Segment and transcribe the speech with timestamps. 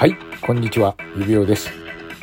[0.00, 1.70] はい、こんにちは、指輪です。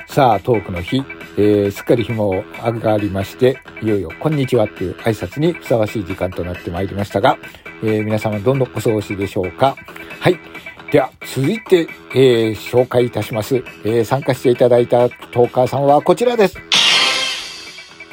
[0.07, 0.97] さあ、トークの日、
[1.37, 7.37] えー、すっかり日も上がりまして、いよいよ、こんにちはっていう挨拶にふさわしい時間となってまいりましたが、
[7.83, 9.77] えー、皆様どんどんお過ごしでしょうか。
[10.19, 10.39] はい。
[10.91, 13.57] では、続いて、えー、紹介いたします。
[13.57, 16.57] えー、参加していただいたトーカーさんはこちらです。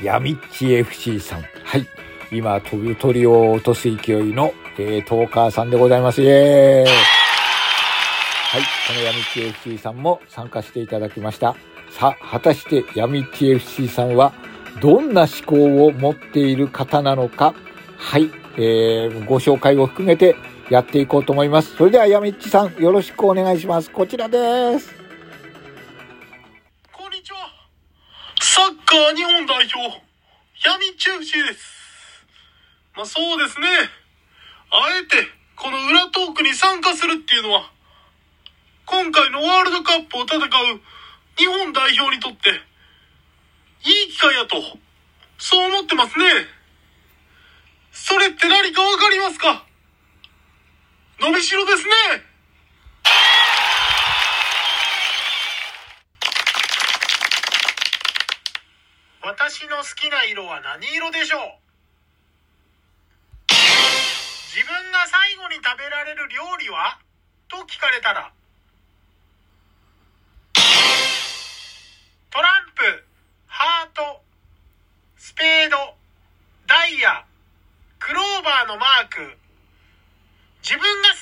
[0.02, 1.42] やみっち FC さん。
[1.64, 1.86] はい。
[2.30, 6.20] 今、飛ぶ鳥を落とす勢いの、えー、トーカーさんでございます。
[6.20, 7.23] イェーイ
[8.54, 11.56] はい、この闇市 FC さんも参加していただきました。
[11.90, 14.32] さあ、果たして闇市 FC さんは
[14.80, 17.52] どんな思考を持っている方なのか、
[17.98, 20.36] はい、えー、ご紹介を含めて
[20.70, 21.74] やっていこうと思います。
[21.74, 23.90] それでは闇市さん、よろしくお願いします。
[23.90, 24.94] こちらです。
[26.92, 27.38] こんにちは。
[28.40, 30.00] サッカー日本代表、
[30.64, 32.24] 闇市 FC です。
[32.94, 33.66] まあそうですね。
[34.70, 35.26] あえて、
[35.56, 37.73] この裏トークに参加するっていうのは、
[38.86, 40.40] 今回のワールドカップを戦う
[41.36, 42.50] 日本代表にとって、
[43.88, 44.56] いい機会やと、
[45.38, 46.24] そう思ってますね。
[47.92, 49.64] それって何かわかりますか？
[51.20, 51.92] 伸びしろですね。
[59.22, 61.40] 私の好きな色は何色でしょう？
[64.54, 66.98] 自分が最後に食べられる料理は？
[67.48, 68.32] と聞かれたら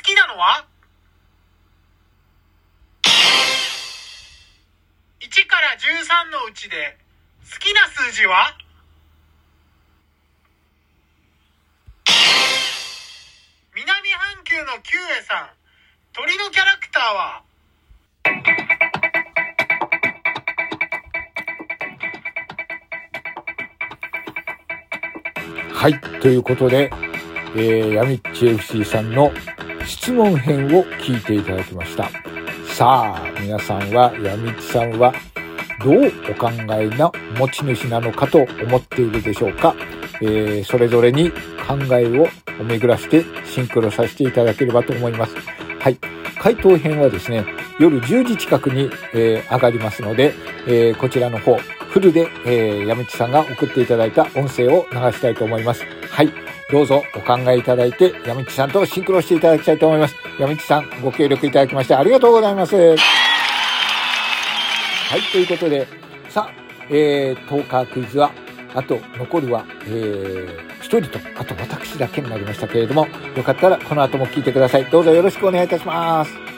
[0.02, 0.66] 好きなのは
[5.20, 6.98] ?1 から13のうちで
[7.48, 8.58] 好きな数字は？
[13.76, 15.50] 南半球のキュウエさん、
[16.12, 17.44] 鳥のキャラクターは？
[25.72, 26.90] はい、ということで、
[27.54, 29.30] えー、ヤミッチ FC さんの
[29.86, 32.08] 質問編を聞いていただきました。
[32.66, 35.12] さあ、皆さんは、ヤミッチさんは、
[35.84, 39.74] どうお考えな持ち主なのかと思っているでしょうか、
[40.20, 42.28] えー、それぞれに考えを
[42.64, 45.34] 巡らしてシンクロさせていただければと思います。
[45.80, 45.98] はい。
[46.38, 47.44] 回答編はですね、
[47.78, 50.34] 夜10時近くに、えー、上がりますので、
[50.66, 55.84] えー、こちらの方、フルで、えー、やみちさんが送っていただいた音声を流したいと思います。
[56.10, 56.41] はい。
[56.72, 60.16] どうぞお考えいただいて、やみちさんとシンクロしていただきたいと思います。
[60.40, 62.74] やみちさん、ご協力いただきましてありがとうございます。
[62.74, 62.96] は
[65.18, 65.86] い、ということで、
[66.30, 66.54] さあ、
[66.88, 68.32] えー、トーカークイズは、
[68.74, 70.48] あと残るは、えー、
[70.80, 73.06] 一人と、あと私だけになりましたけれども、
[73.36, 74.86] よかったらこの後も聞いてください。
[74.86, 76.51] どうぞよろしくお願いいたします。